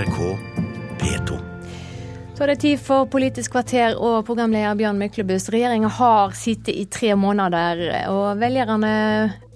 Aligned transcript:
NRK 0.00 0.36
P2. 1.00 1.38
Så 2.32 2.44
er 2.44 2.52
det 2.54 2.60
tid 2.62 2.80
for 2.80 3.04
Politisk 3.12 3.52
kvarter 3.52 3.98
og 4.00 4.22
programleder 4.24 4.78
Bjørn 4.78 4.96
Myklebust. 4.96 5.50
Regjeringa 5.52 5.90
har 5.92 6.32
sittet 6.38 6.72
i 6.72 6.86
tre 6.88 7.10
måneder, 7.20 7.82
og 8.08 8.38
velgerne 8.40 8.92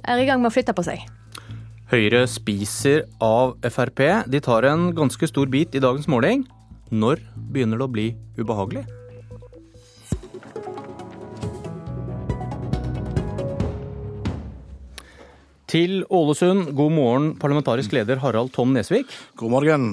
er 0.04 0.20
i 0.20 0.26
gang 0.28 0.42
med 0.42 0.50
å 0.50 0.52
flytte 0.52 0.74
på 0.76 0.84
seg. 0.84 1.06
Høyre 1.88 2.26
spiser 2.28 3.06
av 3.24 3.54
Frp. 3.72 4.02
De 4.28 4.40
tar 4.44 4.66
en 4.68 4.90
ganske 4.96 5.28
stor 5.30 5.48
bit 5.48 5.72
i 5.72 5.80
dagens 5.80 6.10
måling. 6.12 6.42
Når 6.92 7.22
begynner 7.54 7.80
det 7.80 7.86
å 7.86 7.94
bli 7.94 8.04
ubehagelig? 8.36 8.84
Til 15.72 16.04
Ålesund, 16.12 16.68
god 16.76 16.92
morgen, 16.92 17.32
parlamentarisk 17.40 17.96
leder 17.96 18.20
Harald 18.20 18.52
Tom 18.52 18.76
Nesvik. 18.76 19.08
God 19.40 19.56
morgen. 19.56 19.88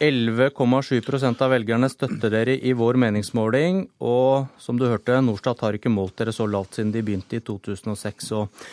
11,7% 0.00 1.42
av 1.44 1.52
velgerne 1.52 1.90
støtter 1.92 2.32
dere 2.32 2.56
i 2.56 2.72
vår 2.72 2.96
meningsmåling. 3.02 3.82
Og 4.00 4.48
som 4.58 4.78
du 4.80 4.86
hørte, 4.88 5.18
Norstat 5.20 5.60
har 5.66 5.76
ikke 5.76 5.92
målt 5.92 6.16
dere 6.20 6.32
så 6.32 6.48
lavt 6.48 6.78
siden 6.78 6.94
de 6.94 7.04
begynte 7.04 7.36
i 7.36 7.44
2006. 7.44 8.32
Og 8.38 8.64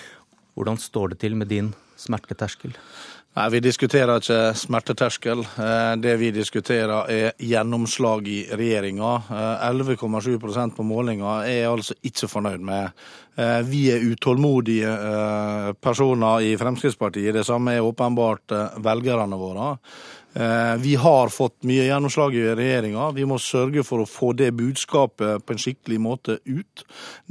hvordan 0.56 0.80
står 0.80 1.14
det 1.14 1.20
til 1.26 1.36
med 1.36 1.52
din 1.52 1.74
smerteterskel? 2.00 2.74
Nei, 3.38 3.50
Vi 3.54 3.60
diskuterer 3.62 4.18
ikke 4.18 4.40
smerteterskel. 4.58 5.44
Eh, 5.62 5.94
det 6.02 6.16
vi 6.18 6.32
diskuterer 6.34 7.12
er 7.12 7.36
gjennomslag 7.38 8.26
i 8.28 8.40
regjeringa. 8.50 9.12
11,7 9.68 10.32
eh, 10.34 10.68
på 10.74 10.84
målinga 10.84 11.44
er 11.44 11.60
jeg 11.60 11.72
altså 11.76 11.98
ikke 12.02 12.32
fornøyd 12.32 12.64
med. 12.66 12.90
Eh, 13.38 13.62
vi 13.70 13.86
er 13.94 14.06
utålmodige 14.12 14.94
personer 15.82 16.42
i 16.42 16.56
Fremskrittspartiet. 16.58 17.36
Det 17.38 17.46
samme 17.46 17.78
er 17.78 17.86
åpenbart 17.86 18.56
velgerne 18.82 19.38
våre. 19.40 19.76
Eh, 20.38 20.76
vi 20.78 20.96
har 20.96 21.30
fått 21.30 21.64
mye 21.64 21.88
gjennomslag 21.88 22.36
i 22.36 22.44
regjeringa. 22.56 23.12
Vi 23.12 23.26
må 23.26 23.40
sørge 23.42 23.82
for 23.84 24.04
å 24.04 24.10
få 24.10 24.34
det 24.38 24.52
budskapet 24.54 25.46
på 25.46 25.54
en 25.54 25.62
skikkelig 25.62 25.98
måte 26.04 26.36
ut. 26.46 26.84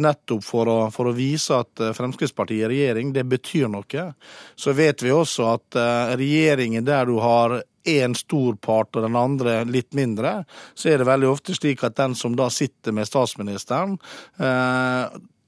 Nettopp 0.02 0.42
for 0.42 0.70
å, 0.72 0.78
for 0.90 1.10
å 1.10 1.14
vise 1.14 1.54
at 1.54 1.84
eh, 1.84 1.92
Fremskrittspartiet 1.94 2.64
i 2.64 2.72
regjering, 2.72 3.12
det 3.14 3.22
betyr 3.30 3.70
noe. 3.70 4.08
Så 4.58 4.74
vet 4.74 5.06
vi 5.06 5.14
også 5.14 5.46
at 5.52 5.78
eh, 5.78 6.16
regjeringen 6.18 6.88
der 6.88 7.06
du 7.06 7.20
har 7.22 7.60
én 7.86 8.18
stor 8.18 8.58
part 8.58 8.98
og 8.98 9.06
den 9.06 9.20
andre 9.20 9.60
litt 9.70 9.94
mindre, 9.94 10.40
så 10.74 10.90
er 10.90 10.98
det 10.98 11.06
veldig 11.06 11.30
ofte 11.30 11.54
slik 11.54 11.86
at 11.86 11.94
den 12.00 12.18
som 12.18 12.34
da 12.34 12.48
sitter 12.50 12.96
med 12.96 13.06
statsministeren, 13.06 13.94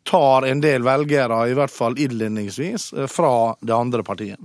tar 0.08 0.46
en 0.48 0.62
del 0.64 0.84
velgere, 0.86 1.42
i 1.50 1.56
hvert 1.56 1.72
fall 1.72 1.98
innledningsvis, 2.00 2.92
fra 3.12 3.54
det 3.60 3.76
andre 3.76 4.04
partiet. 4.06 4.40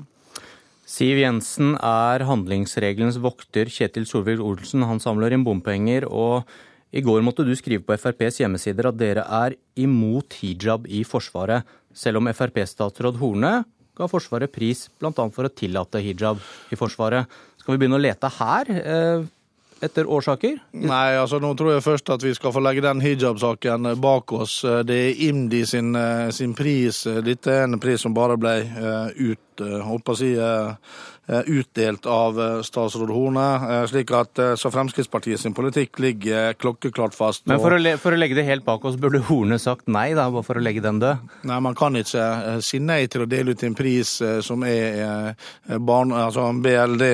Siv 0.94 1.18
Jensen 1.18 1.74
er 1.80 2.26
handlingsregelens 2.28 3.18
vokter. 3.24 3.72
Kjetil 3.72 4.06
Solvik-Olsen 4.06 4.84
han 4.86 5.00
samler 5.02 5.34
inn 5.34 5.46
bompenger. 5.46 6.06
og 6.06 6.44
I 6.92 7.02
går 7.02 7.24
måtte 7.26 7.46
du 7.48 7.56
skrive 7.58 7.86
på 7.88 7.96
FrPs 7.98 8.42
hjemmesider 8.44 8.92
at 8.92 9.00
dere 9.00 9.24
er 9.24 9.56
imot 9.80 10.36
hijab 10.42 10.86
i 10.86 11.02
Forsvaret, 11.08 11.64
selv 11.94 12.20
om 12.20 12.30
Frp-statsråd 12.30 13.18
Horne 13.22 13.64
ga 13.98 14.10
Forsvaret 14.10 14.52
pris 14.54 14.88
bl.a. 15.00 15.14
for 15.14 15.48
å 15.48 15.54
tillate 15.54 16.02
hijab 16.04 16.42
i 16.74 16.78
Forsvaret. 16.78 17.26
Skal 17.62 17.74
vi 17.74 17.82
begynne 17.82 17.98
å 17.98 18.04
lete 18.04 18.30
her? 18.38 18.70
Eh, 19.84 19.86
etter 19.86 20.08
årsaker? 20.08 20.60
Nei, 20.72 21.18
altså 21.18 21.40
nå 21.40 21.54
tror 21.58 21.74
jeg 21.76 21.84
først 21.84 22.10
at 22.14 22.24
vi 22.24 22.34
skal 22.36 22.54
få 22.56 22.64
legge 22.64 22.84
den 22.84 23.02
hijab-saken 23.04 23.94
bak 24.02 24.32
oss. 24.34 24.62
Det 24.86 24.96
er 24.96 25.24
IMDi 25.28 25.66
sin, 25.66 25.96
eh, 25.96 26.30
sin, 26.32 26.54
pris. 26.54 27.04
Dette 27.24 27.52
er 27.52 27.64
en 27.64 27.80
pris 27.80 28.02
som 28.02 28.14
bare 28.14 28.38
ble 28.38 28.54
uh, 28.64 29.10
ut, 29.16 29.53
å 29.62 30.16
si, 30.18 30.34
uh, 30.38 30.74
Eh, 31.28 31.40
utdelt 31.46 32.06
av 32.06 32.40
eh, 32.42 32.62
statsråd 32.62 33.12
Horne. 33.16 33.46
Eh, 33.56 33.86
slik 33.88 34.10
at 34.12 34.40
Så 34.60 34.68
Fremskrittspartiet 34.72 35.40
sin 35.40 35.54
politikk 35.56 36.00
ligger 36.04 36.52
klokkeklart 36.60 37.16
fast. 37.16 37.46
Men 37.48 37.62
for 37.64 37.72
å, 37.72 37.80
for 38.02 38.12
å, 38.12 38.20
legge 38.20 38.36
det 38.36 38.44
helt 38.44 38.66
bak 38.68 38.84
oss, 38.84 38.98
burde 39.00 39.22
Horne 39.30 39.56
sagt 39.56 39.88
nei, 39.88 40.10
da, 40.18 40.28
bare 40.34 40.44
for 40.44 40.60
å 40.60 40.64
legge 40.64 40.84
den 40.84 41.00
død? 41.00 41.24
Nei, 41.48 41.62
man 41.64 41.80
kan 41.80 41.96
ikke 41.96 42.60
si 42.60 42.82
nei 42.84 43.06
til 43.08 43.24
å 43.24 43.30
dele 43.32 43.56
ut 43.56 43.64
en 43.64 43.78
pris 43.78 44.18
som 44.44 44.68
er 44.68 45.32
barn, 45.80 46.12
altså 46.12 46.50
BLD 46.60 47.08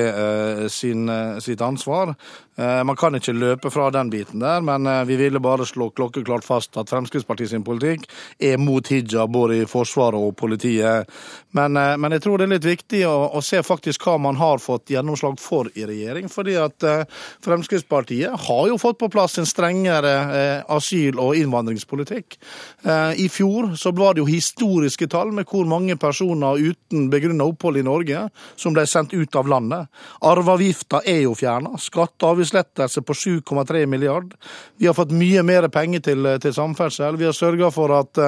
sin, 0.72 1.06
sitt 1.42 1.62
ansvar. 1.62 2.16
Man 2.60 2.96
kan 2.98 3.14
ikke 3.16 3.32
løpe 3.32 3.70
fra 3.72 3.86
den 3.94 4.10
biten 4.12 4.42
der, 4.42 4.60
men 4.64 4.84
vi 5.08 5.16
ville 5.16 5.40
bare 5.40 5.64
slå 5.68 5.88
klokkeklart 5.96 6.44
fast 6.44 6.76
at 6.80 6.90
Fremskrittspartiet 6.92 7.54
sin 7.54 7.64
politikk 7.64 8.04
er 8.36 8.58
mot 8.60 8.90
hijab 8.90 9.32
både 9.32 9.62
i 9.62 9.68
Forsvaret 9.70 10.20
og 10.20 10.36
politiet. 10.36 11.08
Men, 11.56 11.78
men 11.78 12.16
jeg 12.16 12.24
tror 12.26 12.29
det 12.38 12.46
er 12.46 12.52
litt 12.54 12.66
viktig 12.66 13.00
å, 13.08 13.14
å 13.34 13.40
se 13.44 13.60
faktisk 13.64 14.04
hva 14.06 14.16
man 14.22 14.38
har 14.40 14.60
fått 14.62 14.92
gjennomslag 14.92 15.38
for 15.40 15.70
i 15.74 15.86
regjering. 15.88 16.28
fordi 16.30 16.56
at 16.60 16.86
eh, 16.86 17.04
Fremskrittspartiet 17.44 18.46
har 18.46 18.68
jo 18.68 18.78
fått 18.78 18.98
på 19.00 19.08
plass 19.12 19.38
en 19.40 19.48
strengere 19.48 20.12
eh, 20.36 20.62
asyl- 20.70 21.20
og 21.20 21.36
innvandringspolitikk. 21.38 22.38
Eh, 22.84 23.22
I 23.24 23.28
fjor 23.32 23.72
så 23.80 23.92
var 23.96 24.14
det 24.14 24.22
jo 24.22 24.28
historiske 24.28 25.08
tall 25.10 25.32
med 25.34 25.48
hvor 25.50 25.66
mange 25.68 25.96
personer 26.00 26.60
uten 26.60 27.08
begrunna 27.10 27.48
opphold 27.50 27.80
i 27.80 27.86
Norge 27.86 28.26
som 28.56 28.76
ble 28.76 28.86
sendt 28.86 29.14
ut 29.14 29.36
av 29.36 29.48
landet. 29.50 29.90
Arveavgifta 30.26 31.02
er 31.08 31.24
jo 31.24 31.34
fjerna. 31.38 31.76
Skatte- 31.80 32.26
og 32.26 32.36
avgiftslettelse 32.36 33.02
på 33.06 33.16
7,3 33.16 33.86
milliard. 33.86 34.34
Vi 34.78 34.86
har 34.86 34.96
fått 34.96 35.14
mye 35.16 35.42
mer 35.46 35.68
penger 35.72 36.04
til, 36.10 36.30
til 36.42 36.54
samferdsel. 36.54 37.18
Vi 37.20 37.28
har 37.28 37.36
sørga 37.36 37.70
for 37.74 37.92
at 37.96 38.20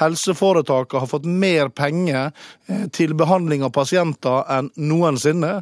helseforetakene 0.00 1.02
har 1.02 1.10
fått 1.10 1.26
mer 1.28 1.70
penger 1.74 2.32
til 2.94 3.14
behandling 3.18 3.45
av 3.66 3.72
pasienter 3.74 4.44
enn 4.52 4.72
noensinne. 4.76 5.60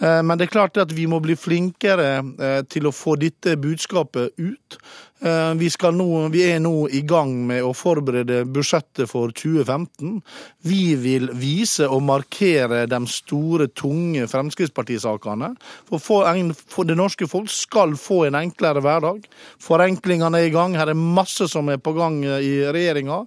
Eh, 0.00 0.22
men 0.22 0.38
det 0.38 0.48
er 0.48 0.54
klart 0.54 0.80
at 0.80 0.92
vi 0.96 1.06
må 1.10 1.20
bli 1.20 1.36
flinkere 1.36 2.10
eh, 2.20 2.60
til 2.70 2.88
å 2.88 2.94
få 2.94 3.18
dette 3.20 3.56
budskapet 3.60 4.32
ut. 4.40 4.80
Eh, 5.20 5.54
vi, 5.60 5.68
nå, 5.92 6.06
vi, 6.32 6.44
er 6.48 6.60
nå 6.64 6.88
i 6.96 7.02
gang 7.04 7.34
med 7.44 7.60
å 7.66 7.74
forberede 7.76 8.46
budsjettet 8.48 9.10
for 9.10 9.34
2015. 9.36 10.22
Vi 10.64 10.94
vil 10.96 11.28
vise 11.36 11.84
og 11.84 12.00
markere 12.08 12.86
de 12.88 13.00
store, 13.12 13.68
tunge 13.76 14.24
Fremskrittspartisakene. 14.30 15.52
For, 15.90 16.00
for, 16.00 16.88
det 16.88 16.96
norske 16.96 17.28
folk 17.28 17.52
skal 17.52 17.92
få 18.00 18.22
en 18.30 18.40
enklere 18.40 18.80
hverdag. 18.84 19.26
Forenklingene 19.60 20.40
er 20.40 20.48
i 20.48 20.54
gang. 20.54 20.78
Her 20.80 20.94
er 20.94 20.96
masse 21.20 21.50
som 21.52 21.68
er 21.68 21.82
på 21.82 21.92
gang 21.98 22.22
i 22.24 22.54
regjeringa. 22.72 23.26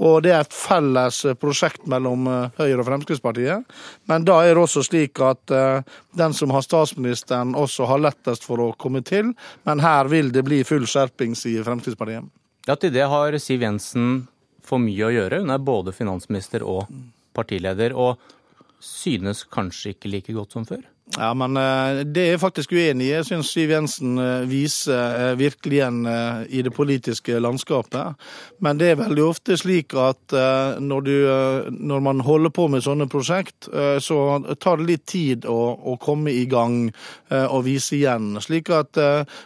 Og 0.00 0.24
det 0.24 0.32
er 0.32 0.42
et 0.42 0.56
felles 0.56 1.20
prosjekt 1.38 1.84
mellom 1.90 2.24
Høyre 2.56 2.80
og 2.80 2.88
Fremskrittspartiet. 2.88 3.68
Men 4.10 4.24
da 4.26 4.40
er 4.42 4.56
det 4.56 4.64
også 4.64 4.82
slik 4.88 5.20
at 5.22 5.52
den 6.14 6.34
som 6.34 6.52
har 6.54 6.62
statsministeren, 6.64 7.54
også 7.58 7.88
har 7.90 8.02
lettest 8.02 8.46
for 8.46 8.62
å 8.62 8.70
komme 8.78 9.02
til. 9.06 9.32
Men 9.66 9.82
her 9.84 10.10
vil 10.12 10.30
det 10.34 10.44
bli 10.46 10.62
full 10.66 10.86
skjerping 10.88 11.34
sier 11.38 11.66
Fremskrittspartiet. 11.66 12.30
Ja, 12.68 12.76
Til 12.76 12.94
det 12.94 13.04
har 13.10 13.36
Siv 13.38 13.62
Jensen 13.62 14.26
for 14.64 14.80
mye 14.80 15.08
å 15.08 15.12
gjøre. 15.12 15.42
Hun 15.42 15.52
er 15.52 15.60
både 15.60 15.92
finansminister 15.92 16.64
og 16.64 16.88
partileder, 17.36 17.92
og 17.92 18.16
synes 18.84 19.44
kanskje 19.44 19.94
ikke 19.94 20.12
like 20.12 20.32
godt 20.36 20.56
som 20.56 20.66
før? 20.68 20.82
Ja, 21.12 21.34
men 21.36 21.56
eh, 21.60 22.00
det 22.08 22.22
er 22.22 22.30
jeg 22.32 22.40
faktisk 22.40 22.72
uenig 22.72 23.10
i. 23.10 23.12
Jeg 23.12 23.26
syns 23.28 23.50
Siv 23.52 23.70
Jensen 23.74 24.16
eh, 24.18 24.46
viser 24.48 25.18
eh, 25.20 25.32
virkelig 25.36 25.76
igjen 25.76 25.98
i 26.48 26.62
det 26.64 26.72
politiske 26.72 27.36
landskapet. 27.44 28.16
Men 28.64 28.80
det 28.80 28.88
er 28.90 29.00
veldig 29.02 29.24
ofte 29.26 29.58
slik 29.60 29.92
at 30.00 30.32
når, 30.80 31.04
du, 31.04 31.14
når 31.76 32.02
man 32.04 32.22
holder 32.24 32.52
på 32.54 32.66
med 32.72 32.84
sånne 32.84 33.06
prosjekt, 33.10 33.68
så 34.00 34.18
tar 34.60 34.80
det 34.80 34.86
litt 34.88 35.04
tid 35.10 35.46
å, 35.50 35.58
å 35.92 35.96
komme 36.00 36.32
i 36.32 36.44
gang 36.50 36.88
og 37.30 37.64
vise 37.66 37.96
igjen. 37.98 38.32
Slik 38.42 38.70
at 38.74 38.98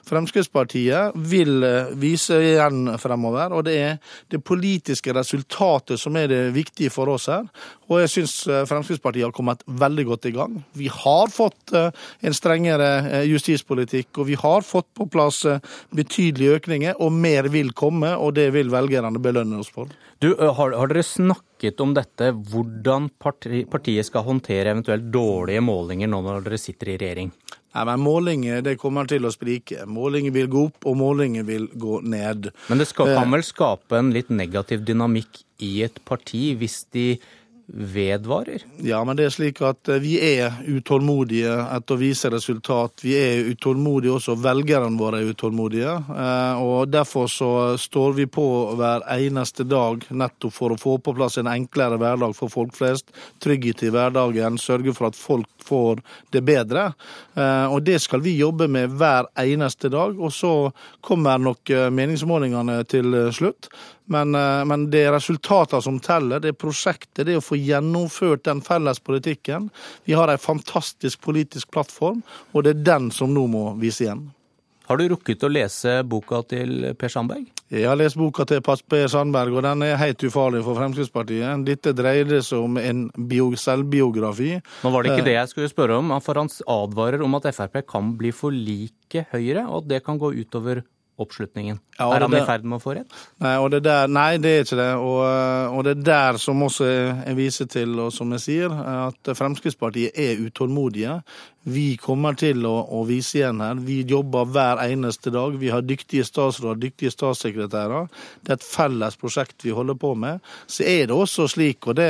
Fremskrittspartiet 0.08 1.16
vil 1.30 1.64
vise 1.98 2.38
igjen 2.52 2.94
fremover. 3.00 3.54
Og 3.56 3.66
det 3.68 3.76
er 3.78 3.96
det 4.30 4.42
politiske 4.44 5.14
resultatet 5.16 6.00
som 6.00 6.16
er 6.20 6.30
det 6.30 6.42
viktige 6.56 6.92
for 6.94 7.14
oss 7.14 7.28
her. 7.32 7.48
Og 7.88 8.02
jeg 8.02 8.10
syns 8.12 8.34
Fremskrittspartiet 8.68 9.24
har 9.24 9.34
kommet 9.34 9.62
veldig 9.80 10.04
godt 10.10 10.28
i 10.28 10.34
gang. 10.36 10.58
Vi 10.76 10.90
har 10.92 11.30
fått 11.32 11.72
eh, 11.76 11.88
en 12.20 12.36
strengere 12.36 12.88
eh, 13.08 13.24
justispolitikk, 13.30 14.10
og 14.20 14.28
vi 14.28 14.36
har 14.38 14.66
fått 14.66 14.90
på 14.98 15.08
plass 15.08 15.40
eh, 15.48 15.62
betydelige 15.96 16.60
økninger, 16.60 16.98
og 17.00 17.16
mer 17.16 17.48
vil 17.52 17.72
komme, 17.76 18.12
og 18.16 18.36
det 18.36 18.50
vil 18.56 18.72
velgerne 18.72 19.22
belønne 19.24 19.62
oss 19.62 19.72
for. 19.72 19.88
Du, 20.20 20.34
har, 20.36 20.74
har 20.74 20.90
dere 20.90 21.06
snakket 21.06 21.80
om 21.80 21.94
dette, 21.96 22.32
hvordan 22.50 23.08
parti, 23.22 23.64
partiet 23.70 24.08
skal 24.08 24.26
håndtere 24.26 24.74
eventuelt 24.74 25.08
dårlige 25.14 25.64
målinger 25.64 26.10
nå 26.10 26.20
når 26.26 26.44
dere 26.44 26.60
sitter 26.60 26.92
i 26.92 26.98
regjering? 27.00 27.32
Nei, 27.76 27.84
men 27.84 28.00
Målinger 28.02 28.62
det 28.64 28.78
kommer 28.80 29.06
til 29.08 29.26
å 29.28 29.32
sprike. 29.32 29.84
Målinger 29.86 30.32
vil 30.34 30.48
gå 30.50 30.64
opp, 30.70 30.86
og 30.88 30.96
målinger 30.98 31.44
vil 31.46 31.68
gå 31.78 32.00
ned. 32.02 32.50
Men 32.68 32.80
det 32.80 32.88
skal, 32.90 33.12
kan 33.14 33.30
vel 33.36 33.44
skape 33.46 34.00
en 34.00 34.10
litt 34.14 34.32
negativ 34.34 34.82
dynamikk 34.88 35.44
i 35.62 35.82
et 35.86 36.00
parti 36.08 36.52
hvis 36.58 36.80
de 36.94 37.06
vedvarer? 37.68 38.62
Ja, 38.76 39.04
men 39.04 39.16
det 39.16 39.26
er 39.28 39.32
slik 39.34 39.60
at 39.64 39.88
eh, 39.92 40.00
vi 40.00 40.14
er 40.24 40.56
utålmodige 40.66 41.52
etter 41.76 41.96
å 41.96 42.00
vise 42.00 42.30
resultat. 42.32 43.02
Vi 43.04 43.12
er 43.18 43.50
utålmodige 43.52 44.14
også, 44.16 44.36
velgerne 44.40 44.96
våre 44.98 45.20
er 45.20 45.32
utålmodige. 45.34 45.92
Eh, 45.92 46.62
og 46.64 46.88
Derfor 46.88 47.28
så 47.28 47.50
står 47.78 48.16
vi 48.16 48.26
på 48.32 48.46
hver 48.78 49.04
eneste 49.12 49.66
dag 49.68 50.06
nettopp 50.08 50.54
for 50.54 50.72
å 50.72 50.80
få 50.80 50.96
på 51.04 51.14
plass 51.18 51.36
en 51.38 51.50
enklere 51.52 52.00
hverdag 52.00 52.32
for 52.38 52.52
folk 52.52 52.72
flest. 52.78 53.12
Trygghet 53.44 53.84
i 53.84 53.92
hverdagen, 53.92 54.56
sørge 54.58 54.96
for 54.96 55.10
at 55.10 55.18
folk 55.18 55.50
får 55.68 56.00
det 56.32 56.42
bedre. 56.48 56.92
Eh, 57.36 57.66
og 57.68 57.82
Det 57.84 58.00
skal 58.00 58.24
vi 58.24 58.38
jobbe 58.38 58.68
med 58.68 58.96
hver 58.96 59.28
eneste 59.44 59.92
dag. 59.92 60.16
Og 60.16 60.32
så 60.32 60.72
kommer 61.04 61.38
nok 61.38 61.68
meningsmålingene 61.92 62.80
til 62.88 63.14
slutt. 63.34 63.68
Men, 64.08 64.34
eh, 64.34 64.64
men, 64.64 64.88
det 64.90 65.04
er 65.04 65.12
resultatene 65.12 65.84
som 65.84 66.00
teller. 66.00 66.40
Det 66.40 66.54
er 66.54 66.58
prosjektet, 66.58 67.26
det 67.26 67.36
er 67.36 67.42
å 67.42 67.44
få 67.44 67.60
gjennomført 67.60 68.46
den 68.48 68.62
felles 68.64 69.02
politikken. 69.04 69.68
Vi 70.08 70.16
har 70.16 70.32
en 70.32 70.40
fantastisk 70.40 71.20
politisk 71.24 71.70
plattform, 71.70 72.22
og 72.52 72.64
det 72.64 72.76
er 72.76 72.84
den 72.94 73.12
som 73.12 73.34
nå 73.36 73.46
må 73.52 73.68
vise 73.80 74.06
igjen. 74.06 74.28
Har 74.88 74.96
du 74.96 75.04
rukket 75.12 75.42
å 75.44 75.50
lese 75.52 75.98
boka 76.08 76.40
til 76.48 76.94
Per 76.96 77.10
Sandberg? 77.12 77.44
Jeg 77.68 77.84
har 77.84 77.98
lest 78.00 78.16
boka 78.16 78.46
til 78.48 78.62
Per 78.64 79.10
Sandberg, 79.12 79.58
og 79.58 79.66
den 79.66 79.84
er 79.84 79.98
helt 80.00 80.22
ufarlig 80.24 80.62
for 80.64 80.78
Fremskrittspartiet. 80.78 81.66
Dette 81.66 81.92
dreide 81.92 82.40
seg 82.40 82.64
om 82.64 82.78
en 82.80 83.02
selvbiografi. 83.60 84.54
Nå 84.56 84.92
var 84.94 85.04
det 85.04 85.12
ikke 85.12 85.26
det 85.26 85.36
jeg 85.36 85.50
skulle 85.52 85.68
spørre 85.68 85.98
om, 86.00 86.14
for 86.24 86.40
han 86.40 86.48
advarer 86.64 87.20
om 87.20 87.36
at 87.36 87.50
Frp 87.52 87.82
kan 87.84 88.14
bli 88.16 88.32
for 88.32 88.56
like 88.56 89.26
Høyre, 89.34 89.66
og 89.68 89.82
at 89.82 89.90
det 89.92 90.00
kan 90.06 90.16
gå 90.16 90.32
utover 90.40 90.80
oppslutningen. 91.18 91.80
Ja, 91.98 92.08
er 92.14 92.24
han 92.24 92.36
i 92.36 92.42
ferd 92.46 92.66
med 92.68 92.78
å 92.78 92.82
få 92.82 92.94
rett? 92.98 93.14
Nei, 93.42 93.54
det, 93.74 93.80
der, 93.86 94.10
nei, 94.12 94.30
det 94.42 94.52
er 94.54 94.66
ikke 94.66 94.78
det. 94.78 94.90
Og, 95.02 95.22
og, 95.74 95.80
det 95.86 95.94
er 95.96 96.04
der 96.06 96.40
som 96.42 96.62
også 96.62 96.86
jeg 96.88 97.38
viser 97.38 97.70
til, 97.70 97.96
og 98.04 98.12
som 98.14 98.32
jeg 98.36 98.44
sier, 98.44 98.74
at 99.08 99.32
Fremskrittspartiet 99.38 100.18
er 100.18 100.42
utålmodige. 100.46 101.18
Vi 101.68 101.98
kommer 102.00 102.36
til 102.38 102.64
å, 102.64 102.74
å, 102.96 103.02
vise 103.08 103.40
igjen 103.40 103.60
her. 103.60 103.80
Vi 103.84 103.98
jobber 104.08 104.48
hver 104.48 104.80
eneste 104.86 105.32
dag. 105.34 105.56
Vi 105.60 105.68
har 105.72 105.84
dyktige 105.84 106.24
statsråder, 106.24 106.78
dyktige 106.86 107.12
statssekretærer. 107.12 108.08
Det 108.40 108.54
er 108.54 108.56
et 108.56 108.64
felles 108.64 109.18
prosjekt 109.20 109.66
vi 109.66 109.74
holder 109.76 109.98
på 110.00 110.14
med. 110.16 110.40
Så 110.70 110.86
er 110.88 111.10
det 111.10 111.16
også 111.16 111.48
slik, 111.52 111.84
og 111.90 111.98
det 112.00 112.08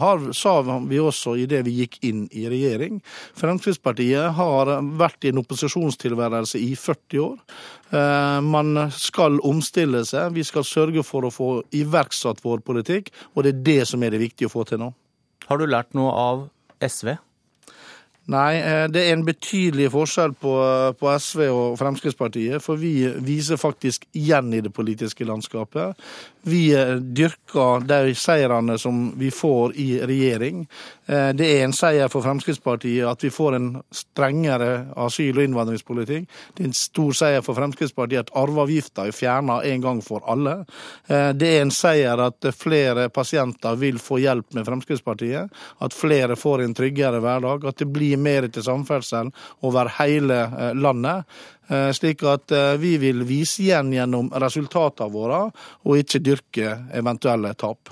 har, 0.00 0.24
sa 0.34 0.56
vi 0.88 0.98
også 0.98 1.36
i 1.38 1.46
det 1.50 1.62
vi 1.68 1.76
gikk 1.82 2.00
inn 2.08 2.24
i 2.34 2.46
regjering, 2.50 2.98
Fremskrittspartiet 3.36 4.34
har 4.36 4.70
vært 4.98 5.26
i 5.26 5.30
en 5.30 5.40
opposisjonstilværelse 5.42 6.60
i 6.62 6.72
40 6.78 7.22
år. 7.22 7.36
Eh, 7.94 8.40
man 8.42 8.88
skal 8.94 9.38
omstille 9.46 10.02
seg. 10.08 10.34
Vi 10.34 10.44
skal 10.46 10.66
sørge 10.66 11.04
for 11.06 11.26
å 11.26 11.32
få 11.34 11.50
iverksatt 11.76 12.42
vår 12.44 12.64
politikk, 12.66 13.12
og 13.34 13.46
det 13.46 13.54
er 13.54 13.62
det 13.70 13.80
som 13.92 14.02
er 14.02 14.16
det 14.16 14.24
viktige 14.24 14.50
å 14.50 14.56
få 14.56 14.66
til 14.66 14.82
nå. 14.82 14.90
Har 15.46 15.62
du 15.62 15.68
lært 15.70 15.94
noe 15.94 16.10
av 16.10 16.44
SV? 16.82 17.14
Nei, 18.26 18.56
eh, 18.58 18.84
det 18.90 19.04
er 19.06 19.14
en 19.14 19.24
betydelig 19.26 19.92
forskjell 19.94 20.32
på, 20.42 20.52
på, 20.98 21.10
SV 21.14 21.44
og 21.46 21.76
Fremskrittspartiet. 21.78 22.58
For 22.62 22.80
vi 22.80 23.06
viser 23.22 23.60
faktisk 23.60 24.08
igjen 24.18 24.50
i 24.56 24.62
det 24.64 24.72
politiske 24.74 25.26
landskapet. 25.28 25.94
Vi 26.46 26.74
eh, 26.74 26.94
dyrker 26.94 27.82
de 27.86 28.14
seirene 28.14 28.78
som 28.78 29.18
vi 29.18 29.30
får 29.34 29.76
i 29.76 29.88
regjering. 30.06 30.66
Eh, 31.06 31.32
det 31.34 31.48
er 31.56 31.64
en 31.64 31.74
seier 31.74 32.10
for 32.12 32.22
Fremskrittspartiet 32.22 33.08
at 33.10 33.24
vi 33.24 33.32
får 33.34 33.58
en 33.58 33.68
strengere 33.90 34.86
asyl- 34.94 35.40
og 35.40 35.42
innvandringspolitikk. 35.42 36.28
Det 36.54 36.62
er 36.64 36.70
en 36.70 36.78
stor 36.78 37.18
seier 37.18 37.42
for 37.42 37.58
Fremskrittspartiet 37.58 38.28
at 38.28 38.34
arveavgifta 38.38 39.08
er 39.08 39.16
fjerna 39.16 39.58
en 39.66 39.82
gang 39.82 40.04
for 40.06 40.22
alle. 40.30 40.60
Det 41.06 41.48
er 41.48 41.64
en 41.64 41.72
seier 41.74 42.20
at 42.22 42.46
flere 42.56 43.08
pasienter 43.12 43.76
vil 43.80 43.98
få 44.02 44.20
hjelp 44.22 44.54
med 44.54 44.66
Fremskrittspartiet. 44.66 45.52
At 45.82 45.94
flere 45.94 46.36
får 46.36 46.62
en 46.62 46.74
tryggere 46.74 47.20
hverdag. 47.24 47.66
At 47.66 47.82
det 47.82 47.88
blir 47.92 48.20
mer 48.20 48.46
til 48.48 48.64
samferdsel 48.66 49.32
over 49.66 49.90
hele 49.98 50.40
eh, 50.46 50.74
landet. 50.74 51.26
Eh, 51.68 51.90
slik 51.92 52.22
at 52.22 52.52
eh, 52.54 52.76
vi 52.78 52.94
vil 53.02 53.24
vise 53.26 53.64
igjen 53.64 53.90
gjennom 53.94 54.30
resultatene 54.38 55.10
våre, 55.10 55.40
og 55.82 55.98
ikke 55.98 56.22
dyrke 56.22 56.72
eventuelle 56.94 57.50
tap. 57.58 57.90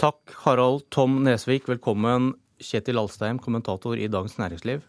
Takk, 0.00 0.20
Harald 0.44 0.86
Tom 0.92 1.20
Nesvik. 1.24 1.68
Velkommen, 1.68 2.32
Kjetil 2.60 3.00
Alstheim, 3.00 3.40
kommentator 3.42 4.00
i 4.00 4.08
Dagens 4.12 4.38
Næringsliv. 4.40 4.84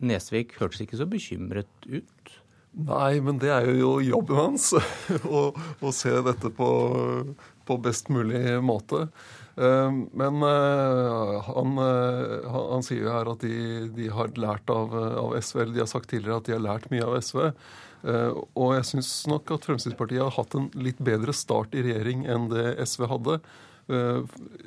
Nesvik 0.00 0.56
hørtes 0.60 0.80
ikke 0.84 1.00
så 1.00 1.08
bekymret 1.08 1.88
ut? 1.88 2.36
Nei, 2.76 3.16
men 3.24 3.40
det 3.40 3.52
er 3.52 3.68
jo 3.72 3.94
jobben 4.04 4.36
hans 4.36 4.72
å, 5.38 5.48
å 5.56 5.92
se 5.96 6.12
dette 6.24 6.52
på, 6.56 6.70
på 7.68 7.78
best 7.84 8.12
mulig 8.12 8.58
måte. 8.64 9.06
Eh, 9.56 9.92
men 10.12 10.42
eh, 10.42 11.42
han, 11.42 11.78
eh, 11.78 12.50
han, 12.50 12.66
han, 12.72 12.82
sier 12.84 13.06
jo 13.06 13.12
her 13.14 13.30
at 13.32 13.44
de, 13.44 13.88
de 13.96 14.10
har 14.12 14.34
lært 14.36 14.68
av, 14.72 14.92
av, 14.92 15.36
SV, 15.40 15.62
eller 15.62 15.76
de 15.78 15.84
har 15.84 15.92
sagt 15.92 16.10
tidligere 16.12 16.42
at 16.42 16.48
de 16.48 16.56
har 16.58 16.64
lært 16.64 16.90
mye 16.92 17.06
av 17.06 17.16
SV. 17.24 17.46
Og 18.06 18.68
jeg 18.76 18.86
syns 18.86 19.08
nok 19.26 19.50
at 19.56 19.64
Fremskrittspartiet 19.66 20.20
har 20.22 20.34
hatt 20.36 20.52
en 20.54 20.68
litt 20.78 21.00
bedre 21.02 21.32
start 21.34 21.72
i 21.74 21.82
regjering 21.82 22.20
enn 22.30 22.44
det 22.52 22.76
SV 22.86 23.06
hadde. 23.10 23.40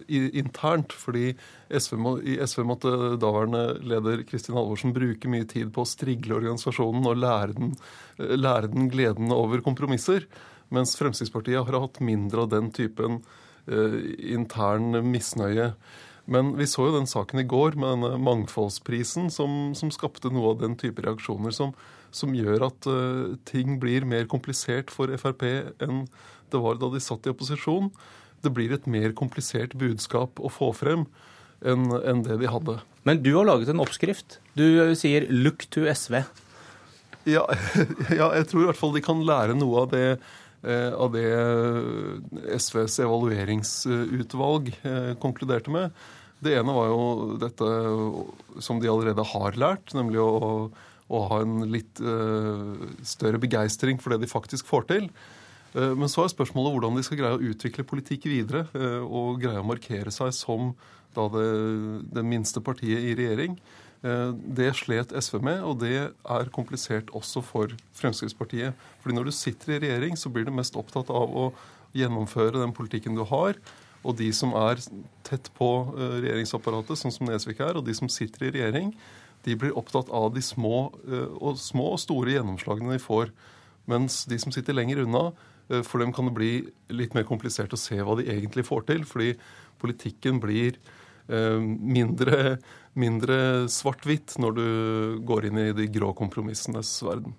internt, 0.10 0.92
fordi 0.92 1.38
SV 1.70 1.96
må, 2.02 2.14
i 2.20 2.36
SV 2.44 2.66
måtte 2.68 2.92
daværende 3.22 3.78
leder 3.86 4.26
Kristin 4.28 4.58
Halvorsen 4.58 4.92
bruke 4.96 5.32
mye 5.32 5.48
tid 5.48 5.72
på 5.72 5.86
å 5.86 5.88
strigle 5.88 6.36
organisasjonen 6.42 7.08
og 7.08 7.22
lære 7.22 7.56
den, 7.56 7.72
lære 8.18 8.74
den 8.74 8.90
gleden 8.92 9.32
over 9.32 9.64
kompromisser. 9.64 10.28
Mens 10.76 10.98
Fremskrittspartiet 11.00 11.64
har 11.64 11.80
hatt 11.86 12.02
mindre 12.04 12.44
av 12.44 12.52
den 12.58 12.74
typen 12.76 13.22
intern 13.70 14.98
misnøye. 15.06 15.74
Men 16.30 16.52
vi 16.60 16.68
så 16.70 16.86
jo 16.88 16.98
den 17.00 17.10
saken 17.10 17.42
i 17.42 17.48
går 17.50 17.78
med 17.80 17.90
denne 17.96 18.20
mangfoldsprisen 18.22 19.32
som, 19.34 19.74
som 19.78 19.90
skapte 19.94 20.30
noe 20.34 20.54
av 20.54 20.60
den 20.62 20.76
type 20.78 21.02
reaksjoner 21.02 21.54
som, 21.56 21.72
som 22.14 22.36
gjør 22.38 22.68
at 22.68 22.90
uh, 22.90 23.38
ting 23.50 23.80
blir 23.82 24.06
mer 24.06 24.28
komplisert 24.30 24.94
for 24.94 25.10
Frp 25.18 25.46
enn 25.82 26.04
det 26.50 26.62
var 26.62 26.78
da 26.82 26.90
de 26.94 27.02
satt 27.02 27.26
i 27.26 27.34
opposisjon. 27.34 27.90
Det 28.46 28.52
blir 28.54 28.72
et 28.74 28.86
mer 28.90 29.14
komplisert 29.18 29.74
budskap 29.78 30.38
å 30.42 30.52
få 30.54 30.70
frem 30.78 31.08
enn 31.66 31.90
en 31.98 32.22
det 32.26 32.40
de 32.42 32.50
hadde. 32.50 32.78
Men 33.10 33.24
du 33.26 33.32
har 33.36 33.50
laget 33.50 33.70
en 33.74 33.82
oppskrift. 33.82 34.38
Du 34.58 34.66
sier 34.98 35.26
'look 35.30 35.66
to 35.74 35.86
SV'. 35.90 36.24
Ja, 37.26 37.46
ja, 38.20 38.34
jeg 38.38 38.48
tror 38.50 38.64
i 38.64 38.70
hvert 38.70 38.80
fall 38.80 38.94
de 38.94 39.06
kan 39.06 39.26
lære 39.26 39.58
noe 39.58 39.86
av 39.86 39.90
det 39.94 40.06
Eh, 40.14 40.18
av 40.92 41.14
det 41.14 41.28
eh, 41.32 42.58
SVs 42.60 43.00
evalueringsutvalg 43.06 44.72
eh, 44.84 45.14
konkluderte 45.22 45.72
med. 45.72 45.96
Det 46.44 46.56
ene 46.60 46.76
var 46.76 46.90
jo 46.92 47.38
dette 47.40 47.70
som 48.64 48.80
de 48.80 48.92
allerede 48.92 49.24
har 49.32 49.60
lært, 49.60 49.94
nemlig 49.96 50.22
å, 50.24 50.70
å 51.08 51.22
ha 51.32 51.42
en 51.44 51.66
litt 51.68 52.00
større 53.04 53.42
begeistring 53.44 54.00
for 54.00 54.16
det 54.16 54.22
de 54.24 54.30
faktisk 54.32 54.70
får 54.70 54.86
til. 54.88 55.10
Men 55.76 56.08
så 56.08 56.24
er 56.24 56.32
spørsmålet 56.32 56.78
hvordan 56.78 56.96
de 56.96 57.04
skal 57.04 57.20
greie 57.20 57.36
å 57.36 57.44
utvikle 57.52 57.84
politikk 57.84 58.30
videre 58.32 58.64
og 59.04 59.44
greie 59.44 59.60
å 59.60 59.68
markere 59.68 60.16
seg 60.16 60.32
som 60.32 60.72
det, 61.12 61.44
det 62.16 62.24
minste 62.24 62.64
partiet 62.64 63.04
i 63.04 63.18
regjering. 63.20 63.60
Eh, 64.00 64.32
det 64.56 64.72
slet 64.80 65.12
SV 65.12 65.42
med, 65.44 65.60
og 65.68 65.82
det 65.82 65.98
er 66.08 66.54
komplisert 66.56 67.12
også 67.16 67.44
for 67.44 67.74
Fremskrittspartiet. 68.00 68.78
Fordi 69.04 69.16
når 69.16 69.28
du 69.28 69.36
sitter 69.36 69.76
i 69.76 69.82
regjering, 69.84 70.16
så 70.16 70.32
blir 70.32 70.48
du 70.48 70.56
mest 70.56 70.78
opptatt 70.80 71.12
av 71.12 71.36
å 71.36 71.50
gjennomføre 71.98 72.62
den 72.62 72.74
politikken 72.76 73.18
du 73.18 73.26
har. 73.28 73.60
Og 74.08 74.16
de 74.16 74.30
som 74.32 74.54
er 74.56 74.80
tett 75.28 75.52
på 75.58 75.70
eh, 75.98 76.20
regjeringsapparatet, 76.24 77.02
sånn 77.02 77.16
som 77.16 77.28
Nesvik 77.28 77.60
er, 77.60 77.76
og 77.76 77.88
de 77.88 77.96
som 77.98 78.12
sitter 78.12 78.48
i 78.48 78.54
regjering, 78.56 78.94
de 79.44 79.56
blir 79.60 79.76
opptatt 79.80 80.12
av 80.16 80.32
de 80.36 80.44
små 80.44 80.90
eh, 81.04 81.28
og, 81.36 81.60
små 81.60 81.92
og 81.98 82.00
store 82.00 82.38
gjennomslagene 82.38 82.96
de 82.96 83.04
får. 83.04 83.34
Mens 83.90 84.24
de 84.32 84.40
som 84.40 84.54
sitter 84.56 84.78
lenger 84.78 85.04
unna, 85.04 85.32
for 85.86 86.02
dem 86.02 86.10
kan 86.10 86.26
det 86.26 86.34
bli 86.34 86.54
litt 86.90 87.14
mer 87.14 87.28
komplisert 87.30 87.74
å 87.76 87.78
se 87.78 88.00
hva 88.02 88.16
de 88.18 88.24
egentlig 88.26 88.64
får 88.66 88.88
til. 88.88 89.04
Fordi 89.06 89.36
politikken 89.82 90.40
blir 90.42 90.80
mindre 91.30 92.58
mindre 93.00 93.68
svart-hvitt 93.72 94.38
når 94.42 94.56
du 94.58 94.66
går 95.28 95.50
inn 95.50 95.62
i 95.62 95.70
de 95.76 95.88
grå 95.94 96.12
kompromissenes 96.18 96.92
verden. 97.06 97.36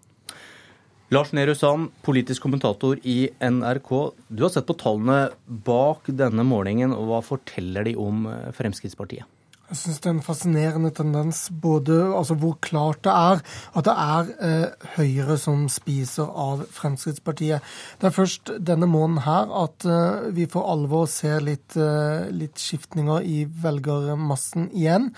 Lars 1.10 1.32
Nehru 1.34 1.56
Sand, 1.58 1.88
politisk 2.06 2.44
kommentator 2.46 3.00
i 3.02 3.32
NRK. 3.42 3.90
Du 4.28 4.44
har 4.44 4.52
sett 4.54 4.68
på 4.68 4.78
tallene 4.78 5.32
bak 5.66 6.06
denne 6.06 6.44
målingen, 6.46 6.94
og 6.94 7.08
hva 7.10 7.18
forteller 7.26 7.88
de 7.88 7.96
om 7.98 8.28
eh, 8.30 8.52
Fremskrittspartiet? 8.54 9.26
Jeg 9.70 9.78
syns 9.78 10.00
det 10.02 10.08
er 10.08 10.14
en 10.16 10.24
fascinerende 10.26 10.88
tendens 10.90 11.44
både 11.62 11.94
altså 12.18 12.34
hvor 12.42 12.56
klart 12.58 13.04
det 13.06 13.12
er 13.14 13.42
at 13.78 13.86
det 13.86 13.92
er 13.94 14.32
eh, 14.42 14.88
Høyre 14.96 15.36
som 15.38 15.68
spiser 15.70 16.26
av 16.26 16.64
Fremskrittspartiet. 16.74 17.62
Det 18.00 18.08
er 18.08 18.16
først 18.16 18.50
denne 18.66 18.88
måneden 18.90 19.22
her 19.28 19.54
at 19.62 19.86
eh, 19.86 20.26
vi 20.34 20.48
for 20.50 20.66
alvor 20.72 21.06
ser 21.12 21.38
litt, 21.46 21.78
eh, 21.78 22.26
litt 22.34 22.58
skiftninger 22.58 23.22
i 23.22 23.44
velgermassen 23.62 24.72
igjen. 24.74 25.12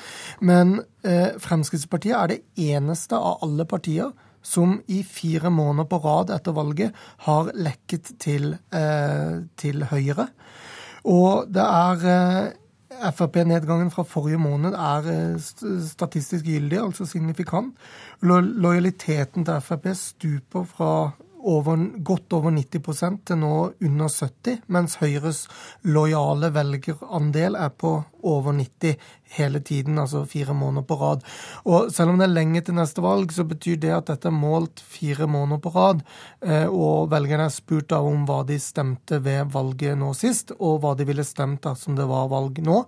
Men 0.45 0.83
eh, 1.01 1.33
Fremskrittspartiet 1.41 2.19
er 2.19 2.35
det 2.35 2.43
eneste 2.77 3.17
av 3.17 3.41
alle 3.49 3.65
partier 3.65 4.13
som 4.45 4.83
i 4.93 5.01
fire 5.07 5.49
måneder 5.55 5.89
på 5.89 6.05
rad 6.05 6.33
etter 6.35 6.53
valget 6.53 7.05
har 7.25 7.55
lekket 7.57 8.19
til, 8.21 8.59
eh, 8.69 9.39
til 9.57 9.87
Høyre. 9.89 10.29
Og 11.09 11.49
det 11.51 11.65
er 11.65 12.11
eh, 12.13 12.59
Frp-nedgangen 13.11 13.91
fra 13.91 14.03
forrige 14.07 14.39
måned 14.39 14.75
er 14.79 15.39
statistisk 15.89 16.45
gyldig, 16.45 16.79
altså 16.79 17.07
signifikant. 17.07 17.75
Lojaliteten 18.23 19.45
til 19.45 19.61
Frp 19.61 19.87
stuper 19.99 20.65
fra 20.65 21.11
over, 21.43 21.77
godt 22.05 22.33
over 22.37 22.55
90% 22.55 23.25
til 23.29 23.41
nå 23.43 23.57
under 23.83 24.09
70 24.09 24.63
mens 24.73 24.99
Høyres 25.01 25.45
lojale 25.83 26.53
velgerandel 26.55 27.59
er 27.59 27.75
på 27.75 27.97
over 28.23 28.55
90 28.55 28.97
hele 29.33 29.61
tiden, 29.61 29.99
altså 29.99 30.25
fire 30.29 30.55
måneder 30.55 30.85
på 30.87 30.97
rad. 31.01 31.23
Og 31.65 31.91
selv 31.93 32.13
om 32.13 32.21
det 32.21 32.27
er 32.29 32.35
lenge 32.35 32.61
til 32.65 32.77
neste 32.77 33.03
valg, 33.05 33.33
så 33.33 33.47
betyr 33.49 33.79
det 33.81 33.93
at 33.97 34.11
dette 34.11 34.29
er 34.29 34.37
målt 34.37 34.83
fire 34.85 35.27
måneder 35.31 35.63
på 35.65 35.73
rad, 35.75 36.03
eh, 36.45 36.67
og 36.69 37.11
velgerne 37.13 37.49
er 37.49 37.55
spurt 37.55 37.95
om 37.97 38.27
hva 38.29 38.43
de 38.49 38.59
stemte 38.63 39.23
ved 39.25 39.53
valget 39.55 39.99
nå 39.99 40.13
sist, 40.19 40.53
og 40.59 40.83
hva 40.83 40.95
de 40.99 41.09
ville 41.09 41.25
stemt 41.27 41.63
dersom 41.65 41.97
det 41.99 42.09
var 42.11 42.29
valg 42.33 42.61
nå, 42.65 42.83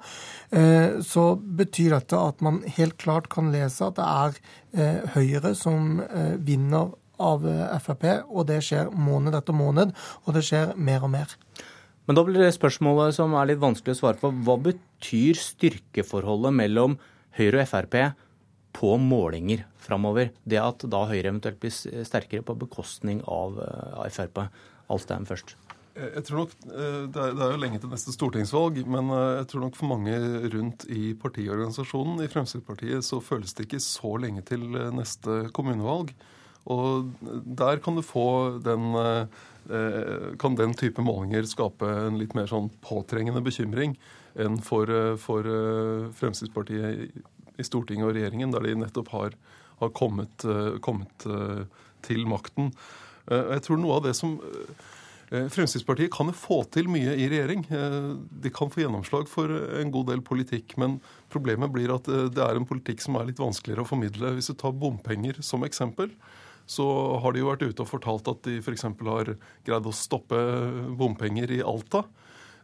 eh, 0.52 1.00
så 1.04 1.30
betyr 1.34 1.96
dette 1.96 2.20
at 2.20 2.44
man 2.44 2.62
helt 2.76 2.99
klart 3.00 3.30
kan 3.32 3.52
lese 3.54 3.88
at 3.88 3.99
det 3.99 4.11
er 4.11 4.38
eh, 4.75 5.00
Høyre 5.14 5.54
som 5.56 6.02
vinner 6.44 6.92
av 7.23 7.47
eh, 7.49 7.78
Frp, 7.83 8.06
og 8.28 8.49
det 8.50 8.61
skjer 8.64 8.90
måned 8.90 9.37
etter 9.37 9.56
måned, 9.56 9.94
og 10.25 10.37
det 10.37 10.44
skjer 10.47 10.75
mer 10.76 11.06
og 11.06 11.14
mer. 11.14 11.38
Men 12.04 12.18
da 12.18 12.25
blir 12.26 12.42
det 12.42 12.52
spørsmålet 12.56 13.16
som 13.16 13.35
er 13.38 13.49
litt 13.49 13.62
vanskelig 13.62 13.97
å 13.97 14.00
svare 14.02 14.21
på. 14.21 14.30
Hva 14.44 14.59
betyr 14.61 15.40
styrkeforholdet 15.40 16.52
mellom 16.56 16.99
Høyre 17.38 17.64
og 17.64 17.71
Frp 17.71 17.97
på 18.76 18.97
målinger 19.00 19.64
framover? 19.80 20.35
Det 20.44 20.61
at 20.61 20.85
da 20.90 21.04
Høyre 21.09 21.30
eventuelt 21.30 21.62
blir 21.62 21.73
sterkere 21.73 22.44
på 22.44 22.59
bekostning 22.61 23.23
av, 23.25 23.61
eh, 23.61 24.11
Frp. 24.12 24.49
Alstein 24.92 25.25
først. 25.25 25.54
Jeg 25.94 26.25
tror 26.26 26.42
nok, 26.42 26.50
eh, 26.66 27.06
det 27.09 27.21
er, 27.23 27.33
det 27.38 27.40
er, 27.40 27.52
jo 27.54 27.62
lenge 27.62 27.80
til 27.80 27.88
neste 27.88 28.12
stortingsvalg, 28.12 28.83
men 28.85 29.09
jeg 29.14 29.47
tror 29.49 29.62
nok 29.64 29.76
for 29.78 29.88
mange 29.94 30.18
rundt 30.52 30.85
i 30.92 31.14
partiorganisasjonen 31.16 32.21
i 32.21 32.28
Fremskrittspartiet 32.28 33.06
så 33.06 33.23
føles 33.25 33.54
det 33.54 33.64
ikke 33.64 33.80
så 33.80 34.16
lenge 34.21 34.44
til 34.44 34.66
neste 34.92 35.47
kommunevalg. 35.56 36.12
Og 36.73 37.11
der 37.44 37.80
kan 37.85 37.99
du 37.99 38.02
få 38.04 38.59
den 38.64 38.94
eh, 38.97 40.37
kan 40.40 40.56
den 40.56 40.75
type 40.76 41.04
målinger 41.04 41.44
skape 41.49 41.88
en 42.06 42.18
litt 42.21 42.35
mer 42.37 42.49
sånn 42.49 42.71
påtrengende 42.85 43.44
bekymring 43.44 43.99
enn 44.40 44.59
for, 44.64 44.88
eh, 44.88 45.14
for 45.21 45.44
eh, 45.44 46.09
Fremskrittspartiet 46.16 47.21
i 47.54 47.66
Stortinget 47.66 48.09
og 48.09 48.16
regjeringen, 48.16 48.54
der 48.54 48.64
de 48.64 48.75
nettopp 48.80 49.12
har, 49.14 49.37
har 49.78 49.92
kommet, 49.94 50.42
kommet, 50.83 51.26
til 52.04 52.26
makten. 52.28 52.66
Jeg 53.30 53.62
tror 53.64 53.78
noe 53.80 53.94
av 53.97 54.02
det 54.04 54.11
som 54.18 54.35
Fremskrittspartiet 55.30 56.11
kan 56.12 56.28
få 56.37 56.59
til 56.75 56.90
mye 56.90 57.14
i 57.14 57.28
regjering. 57.30 57.62
De 57.64 58.52
kan 58.52 58.68
få 58.75 58.83
gjennomslag 58.83 59.30
for 59.30 59.54
en 59.78 59.92
god 59.94 60.11
del 60.11 60.21
politikk, 60.26 60.75
men 60.83 60.99
problemet 61.33 61.73
blir 61.73 61.94
at 61.94 62.11
det 62.11 62.42
er 62.42 62.59
en 62.59 62.66
politikk 62.68 63.06
som 63.06 63.16
er 63.16 63.30
litt 63.30 63.40
vanskeligere 63.40 63.87
å 63.87 63.88
formidle. 63.88 64.35
Hvis 64.35 64.50
du 64.50 64.59
tar 64.59 64.75
bompenger 64.76 65.38
som 65.47 65.64
eksempel, 65.64 66.11
så 66.66 66.85
har 67.21 67.35
de 67.35 67.42
jo 67.42 67.50
vært 67.50 67.64
ute 67.66 67.85
og 67.85 67.90
fortalt 67.90 68.28
at 68.30 68.44
de 68.47 68.59
f.eks. 68.62 68.87
har 68.88 69.35
greid 69.66 69.88
å 69.88 69.94
stoppe 69.94 70.38
bompenger 70.97 71.52
i 71.52 71.61
Alta. 71.64 72.04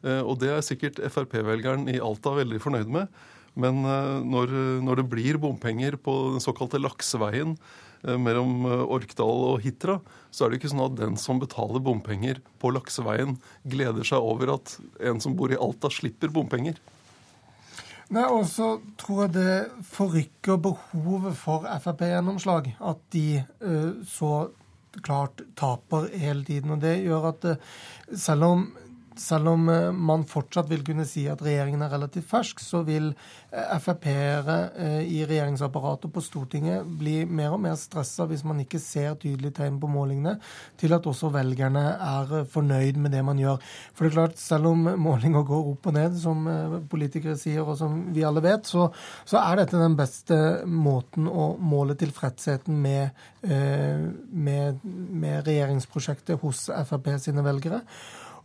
Eh, 0.06 0.22
og 0.22 0.40
det 0.40 0.54
er 0.54 0.64
sikkert 0.64 1.00
Frp-velgeren 1.12 1.88
i 1.92 2.00
Alta 2.00 2.32
veldig 2.38 2.60
fornøyd 2.62 2.90
med. 2.92 3.12
Men 3.60 3.84
eh, 3.84 4.16
når, 4.24 4.54
når, 4.86 5.02
det 5.02 5.10
blir 5.12 5.40
bompenger 5.42 5.98
på 6.00 6.16
den 6.34 6.44
såkalte 6.44 6.80
lakseveien 6.80 7.56
eh, 8.06 8.16
mellom 8.16 8.64
Orkdal 8.86 9.44
og 9.50 9.66
Hitra, 9.66 9.98
så 10.30 10.46
er 10.46 10.50
det 10.50 10.60
ikke 10.60 10.72
sånn 10.72 10.86
at 10.86 10.96
den 11.00 11.20
som 11.20 11.42
betaler 11.42 11.82
bompenger 11.84 12.40
på 12.62 12.72
lakseveien, 12.72 13.36
gleder 13.68 14.06
seg 14.06 14.24
over 14.24 14.56
at 14.56 14.78
en 15.04 15.20
som 15.22 15.36
bor 15.36 15.52
i 15.52 15.60
Alta, 15.60 15.92
slipper 15.92 16.32
bompenger. 16.32 16.80
Nei, 18.10 18.24
og 18.26 18.46
så 18.50 18.72
tror 18.98 19.20
jeg 19.24 19.34
det 19.36 19.84
forrykker 19.86 20.58
behovet 20.64 21.36
for 21.38 21.66
Frp-gjennomslag. 21.84 22.72
At 22.82 23.04
de 23.14 23.42
uh, 23.62 24.00
så 24.02 24.48
klart 25.06 25.44
taper 25.58 26.08
hele 26.18 26.42
tiden. 26.44 26.74
Og 26.74 26.80
det 26.82 26.96
gjør 27.04 27.28
at 27.30 27.46
uh, 27.52 27.68
selv 28.18 28.48
om 28.48 28.64
selv 29.20 29.52
om 29.52 29.68
uh, 29.68 29.90
man 29.92 30.26
fortsatt 30.28 30.70
vil 30.70 30.84
kunne 30.86 31.06
si 31.08 31.26
at 31.30 31.42
regjeringen 31.44 31.84
er 31.84 31.92
relativt 31.92 32.28
fersk, 32.30 32.62
så 32.64 32.82
vil 32.86 33.12
Frp-ere 33.50 34.56
eh, 34.78 35.00
i 35.10 35.24
regjeringsapparatet 35.26 36.12
på 36.14 36.22
Stortinget 36.22 36.86
bli 37.00 37.24
mer 37.26 37.56
og 37.56 37.62
mer 37.64 37.74
stressa 37.78 38.22
hvis 38.30 38.44
man 38.46 38.60
ikke 38.62 38.78
ser 38.78 39.16
tydelige 39.18 39.56
tegn 39.56 39.80
på 39.82 39.90
målingene 39.90 40.36
til 40.78 40.94
at 40.94 41.08
også 41.10 41.32
velgerne 41.34 41.82
er 41.96 42.34
eh, 42.38 42.46
fornøyd 42.52 43.00
med 43.02 43.10
det 43.16 43.24
man 43.26 43.40
gjør. 43.42 43.58
For 43.90 44.06
det 44.06 44.12
er 44.12 44.16
klart, 44.20 44.38
selv 44.38 44.70
om 44.70 44.86
målinger 45.02 45.42
går 45.48 45.72
opp 45.72 45.90
og 45.90 45.98
ned, 45.98 46.14
som 46.22 46.46
eh, 46.46 46.78
politikere 46.92 47.34
sier 47.40 47.66
og 47.66 47.74
som 47.80 47.98
vi 48.14 48.22
alle 48.26 48.44
vet, 48.44 48.70
så, 48.70 48.86
så 49.26 49.42
er 49.42 49.64
dette 49.64 49.82
den 49.82 49.98
beste 49.98 50.40
måten 50.70 51.26
å 51.26 51.50
måle 51.58 51.98
tilfredsheten 51.98 52.78
med, 52.80 53.18
med, 53.42 54.80
med 54.84 55.46
regjeringsprosjektet 55.46 56.38
hos 56.44 56.68
Frp 56.86 57.10
sine 57.18 57.42
velgere. 57.44 57.82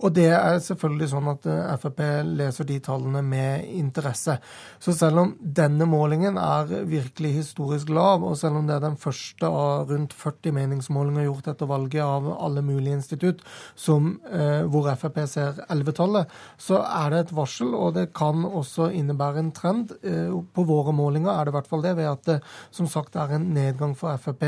Og 0.03 0.13
det 0.15 0.27
er 0.35 0.59
selvfølgelig 0.63 1.09
sånn 1.11 1.29
at 1.31 1.47
eh, 1.49 1.73
Frp 1.81 2.01
leser 2.35 2.67
de 2.67 2.79
tallene 2.83 3.21
med 3.25 3.67
interesse. 3.71 4.37
Så 4.81 4.95
selv 4.95 5.21
om 5.21 5.33
denne 5.39 5.87
målingen 5.89 6.39
er 6.41 6.71
virkelig 6.89 7.33
historisk 7.39 7.91
lav, 7.93 8.25
og 8.25 8.37
selv 8.39 8.59
om 8.59 8.67
det 8.67 8.75
er 8.77 8.85
den 8.85 8.99
første 8.99 9.47
av 9.47 9.91
rundt 9.91 10.15
40 10.15 10.55
meningsmålinger 10.55 11.27
gjort 11.27 11.51
etter 11.53 11.69
valget 11.69 12.03
av 12.03 12.27
alle 12.35 12.63
mulige 12.65 12.99
institutt 12.99 13.43
som, 13.75 14.19
eh, 14.31 14.63
hvor 14.69 14.89
Frp 14.95 15.21
ser 15.29 15.61
11-tallet, 15.69 16.31
så 16.57 16.81
er 16.83 17.11
det 17.11 17.19
et 17.25 17.35
varsel, 17.35 17.73
og 17.75 17.95
det 17.95 18.09
kan 18.15 18.45
også 18.45 18.89
innebære 18.95 19.43
en 19.43 19.53
trend. 19.55 19.95
Eh, 20.03 20.33
på 20.55 20.67
våre 20.67 20.93
målinger 20.95 21.31
er 21.33 21.45
det 21.45 21.53
i 21.53 21.57
hvert 21.59 21.71
fall 21.71 21.85
det, 21.85 21.95
ved 21.97 22.11
at 22.11 22.25
det 22.25 22.39
som 22.71 22.87
sagt 22.87 23.15
er 23.15 23.35
en 23.35 23.53
nedgang 23.55 23.95
for 23.97 24.15
Frp 24.17 24.43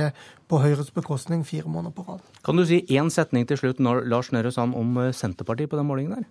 på 0.47 0.59
Høyres 0.63 0.91
bekostning 0.95 1.43
fire 1.45 1.67
måneder 1.67 1.91
på 1.95 2.05
rad. 2.07 2.23
Kan 2.45 2.55
du 2.55 2.63
si 2.65 2.79
én 2.95 3.09
setning 3.11 3.47
til 3.47 3.59
slutt, 3.59 3.81
Lars 3.83 4.31
Nehru 4.31 4.51
Sand, 4.51 4.75
om 4.79 4.95
eh, 5.01 5.11
Senterpartiet 5.37 5.69
på 5.69 5.77
den 5.77 5.85
målingen 5.85 6.15
der? 6.17 6.25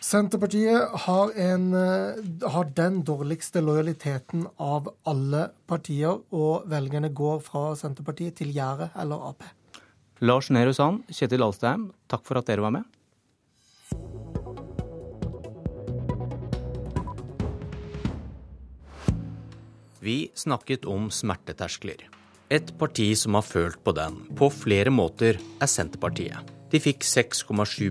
Senterpartiet 0.00 0.94
har, 1.04 1.30
en, 1.36 1.74
eh, 1.74 2.48
har, 2.50 2.64
den 2.74 3.02
dårligste 3.04 3.60
lojaliteten 3.60 4.46
av 4.58 4.88
alle 5.06 5.50
partier, 5.68 6.22
og 6.32 6.64
velgerne 6.66 7.12
går 7.12 7.40
fra 7.44 7.74
Senterpartiet 7.76 8.34
til 8.40 8.50
Gjære 8.50 8.90
eller 8.98 9.28
Ap. 9.28 9.44
Lars 10.20 10.50
Nehru 10.50 10.72
Sand, 10.72 11.04
Kjetil 11.12 11.44
Alstheim, 11.44 11.92
takk 12.08 12.24
for 12.24 12.40
at 12.40 12.48
dere 12.48 12.64
var 12.64 12.72
med. 12.74 12.84
Vi 20.00 20.30
snakket 20.34 20.88
om 20.88 21.10
smerteterskler. 21.12 22.08
Et 22.50 22.72
parti 22.78 23.12
som 23.14 23.36
har 23.36 23.44
følt 23.44 23.84
på 23.84 23.92
den 23.92 24.16
på 24.34 24.48
flere 24.50 24.90
måter, 24.90 25.36
er 25.60 25.68
Senterpartiet. 25.68 26.59
De 26.70 26.78
fikk 26.78 27.02
6,7 27.02 27.90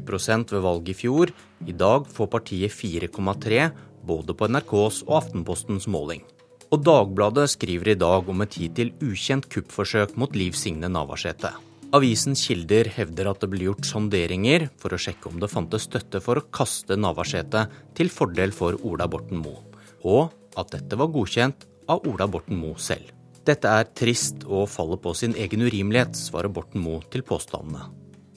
ved 0.53 0.63
valget 0.63 0.93
i 0.93 0.97
fjor. 1.01 1.31
I 1.67 1.75
dag 1.75 2.07
får 2.07 2.27
partiet 2.31 2.71
4,3 2.71 3.69
både 4.07 4.33
på 4.33 4.47
NRKs 4.47 5.03
og 5.07 5.15
Aftenpostens 5.19 5.87
måling. 5.91 6.23
Og 6.69 6.83
Dagbladet 6.85 7.49
skriver 7.49 7.91
i 7.91 7.97
dag 7.99 8.29
om 8.29 8.45
et 8.45 8.55
hittil 8.61 8.93
ukjent 9.03 9.49
kuppforsøk 9.51 10.15
mot 10.21 10.35
Liv 10.37 10.55
Signe 10.55 10.87
Navarsete. 10.87 11.51
Avisens 11.97 12.43
kilder 12.45 12.85
hevder 12.93 13.31
at 13.31 13.41
det 13.41 13.49
ble 13.49 13.65
gjort 13.65 13.87
sonderinger 13.89 14.67
for 14.77 14.93
å 14.93 14.99
sjekke 15.01 15.31
om 15.31 15.39
det 15.41 15.49
fantes 15.49 15.87
støtte 15.89 16.21
for 16.21 16.37
å 16.37 16.45
kaste 16.53 16.95
Navarsete 16.99 17.65
til 17.97 18.13
fordel 18.13 18.53
for 18.53 18.77
Ola 18.85 19.09
Borten 19.09 19.41
Moe, 19.41 19.63
og 20.05 20.29
at 20.59 20.75
dette 20.75 20.99
var 20.99 21.09
godkjent 21.15 21.65
av 21.89 22.05
Ola 22.05 22.29
Borten 22.29 22.61
Moe 22.61 22.77
selv. 22.77 23.09
Dette 23.49 23.71
er 23.73 23.89
trist 23.97 24.45
og 24.45 24.69
faller 24.69 25.01
på 25.01 25.15
sin 25.17 25.33
egen 25.33 25.65
urimelighet, 25.65 26.13
svarer 26.13 26.53
Borten 26.53 26.85
Moe 26.85 27.01
til 27.09 27.25
påstandene. 27.25 27.89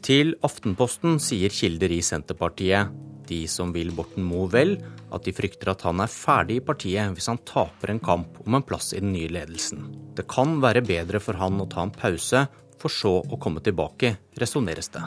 Til 0.03 0.33
Aftenposten 0.43 1.21
sier 1.23 1.53
kilder 1.55 1.93
i 1.95 2.01
Senterpartiet, 2.03 2.91
de 3.29 3.45
som 3.47 3.71
vil 3.71 3.93
Borten 3.95 4.25
Moe 4.27 4.49
vel, 4.51 4.73
at 5.15 5.23
de 5.23 5.35
frykter 5.37 5.71
at 5.71 5.85
han 5.87 6.03
er 6.03 6.11
ferdig 6.11 6.59
i 6.59 6.65
partiet 6.67 7.13
hvis 7.15 7.29
han 7.31 7.39
taper 7.47 7.93
en 7.93 8.03
kamp 8.03 8.41
om 8.43 8.57
en 8.59 8.65
plass 8.67 8.91
i 8.97 9.03
den 9.03 9.13
nye 9.15 9.31
ledelsen. 9.31 9.85
Det 10.17 10.27
kan 10.31 10.57
være 10.63 10.83
bedre 10.89 11.21
for 11.23 11.39
han 11.39 11.61
å 11.63 11.69
ta 11.71 11.85
en 11.87 11.95
pause, 11.95 12.49
for 12.83 12.91
så 12.91 13.21
å 13.23 13.39
komme 13.39 13.63
tilbake, 13.63 14.17
resonneres 14.43 14.91
det. 14.91 15.05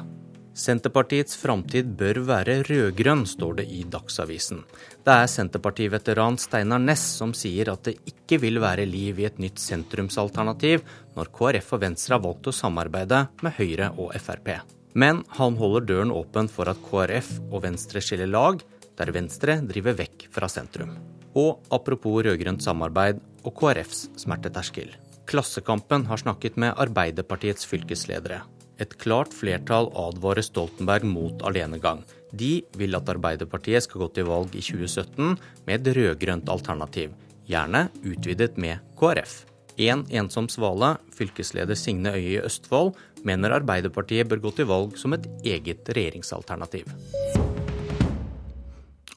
Senterpartiets 0.56 1.36
framtid 1.36 1.90
bør 2.00 2.22
være 2.30 2.62
rød-grønn, 2.64 3.26
står 3.28 3.58
det 3.58 3.66
i 3.76 3.82
Dagsavisen. 3.92 4.62
Det 5.04 5.12
er 5.12 5.28
Senterparti-veteran 5.28 6.40
Steinar 6.40 6.80
Næss 6.80 7.04
som 7.18 7.34
sier 7.36 7.74
at 7.74 7.84
det 7.90 7.98
ikke 8.14 8.40
vil 8.46 8.62
være 8.64 8.88
liv 8.88 9.20
i 9.20 9.28
et 9.28 9.44
nytt 9.44 9.60
sentrumsalternativ 9.60 10.88
når 11.20 11.34
KrF 11.36 11.76
og 11.76 11.84
Venstre 11.84 12.16
har 12.16 12.24
valgt 12.24 12.48
å 12.48 12.56
samarbeide 12.56 13.26
med 13.44 13.60
Høyre 13.60 13.92
og 14.00 14.16
Frp. 14.16 14.56
Men 14.96 15.24
han 15.36 15.58
holder 15.60 15.84
døren 15.90 16.14
åpen 16.16 16.48
for 16.52 16.72
at 16.72 16.80
KrF 16.88 17.34
og 17.50 17.66
Venstre 17.66 18.02
skiller 18.04 18.32
lag, 18.32 18.62
der 18.96 19.12
Venstre 19.12 19.58
driver 19.68 19.98
vekk 20.00 20.30
fra 20.32 20.48
sentrum. 20.52 20.94
Og 21.36 21.66
apropos 21.76 22.22
rød-grønt 22.24 22.64
samarbeid 22.64 23.20
og 23.44 23.56
KrFs 23.60 24.06
smerteterskel. 24.24 24.94
Klassekampen 25.28 26.06
har 26.08 26.22
snakket 26.22 26.56
med 26.62 26.78
Arbeiderpartiets 26.80 27.68
fylkesledere. 27.68 28.44
Et 28.80 28.92
klart 29.00 29.34
flertall 29.36 29.90
advarer 30.00 30.44
Stoltenberg 30.44 31.08
mot 31.08 31.44
alenegang. 31.48 32.04
De 32.32 32.60
vil 32.78 32.96
at 32.96 33.12
Arbeiderpartiet 33.12 33.84
skal 33.84 34.06
gå 34.06 34.10
til 34.16 34.30
valg 34.30 34.56
i 34.56 34.64
2017 34.64 35.36
med 35.68 35.76
et 35.76 35.92
rød-grønt 35.98 36.52
alternativ, 36.52 37.12
gjerne 37.48 37.88
utvidet 38.04 38.56
med 38.60 38.84
KrF. 39.00 39.44
En 39.78 40.06
ensom 40.08 40.48
svale, 40.52 40.96
fylkesleder 41.16 41.76
Signe 41.76 42.14
Øye 42.16 42.38
i 42.38 42.44
Østfold, 42.44 42.94
mener 43.28 43.58
Arbeiderpartiet 43.58 44.30
bør 44.30 44.44
gå 44.48 44.54
til 44.56 44.70
valg 44.70 44.96
som 45.00 45.14
et 45.18 45.28
eget 45.44 45.90
regjeringsalternativ. 45.90 46.88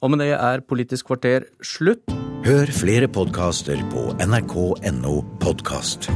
Og 0.01 0.11
med 0.11 0.23
det 0.23 0.33
er 0.35 0.63
Politisk 0.67 1.11
kvarter 1.11 1.47
slutt. 1.63 2.03
Hør 2.45 2.71
flere 2.71 3.07
podkaster 3.11 3.79
på 3.91 4.09
nrk.no 4.23 5.15
podkast. 5.43 6.07